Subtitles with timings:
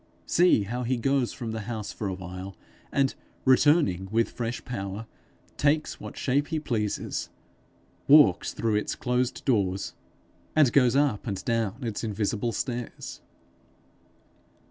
[0.25, 2.55] See how he goes from the house for a while,
[2.91, 3.13] and
[3.45, 5.05] returning with fresh power,
[5.57, 7.29] takes what shape he pleases,
[8.07, 9.93] walks through its closed doors,
[10.55, 13.21] and goes up and down its invisible stairs!